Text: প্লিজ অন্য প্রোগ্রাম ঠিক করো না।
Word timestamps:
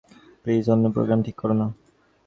প্লিজ 0.43 0.65
অন্য 0.73 0.85
প্রোগ্রাম 0.95 1.19
ঠিক 1.25 1.35
করো 1.41 1.55
না। 1.61 1.67